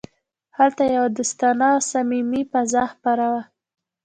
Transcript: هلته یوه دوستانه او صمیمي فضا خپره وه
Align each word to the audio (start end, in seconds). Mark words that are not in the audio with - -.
هلته 0.57 0.83
یوه 0.95 1.09
دوستانه 1.17 1.67
او 1.75 1.79
صمیمي 1.91 2.41
فضا 2.51 2.83
خپره 2.93 3.25
وه 3.31 3.43